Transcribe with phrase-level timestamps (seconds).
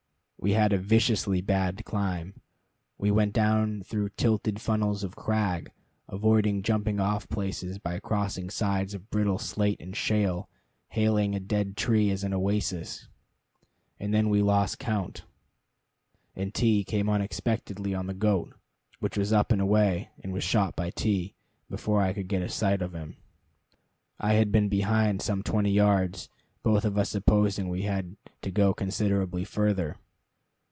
[0.43, 2.41] We had a viciously bad climb.
[2.97, 5.71] We went down through tilted funnels of crag,
[6.09, 10.49] avoiding jumping off places by crossing slides of brittle slate and shale,
[10.89, 13.07] hailing a dead tree as an oasis.
[13.99, 15.25] And then we lost count,
[16.35, 18.55] and T came unexpectedly on the goat,
[18.99, 21.35] which was up and away and was shot by T
[21.69, 23.15] before I could get a sight of him.
[24.19, 26.29] I had been behind some twenty yards,
[26.63, 29.97] both of us supposing we had to go considerably further.